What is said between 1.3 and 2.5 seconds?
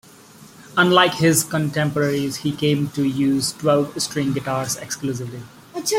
contemporaries,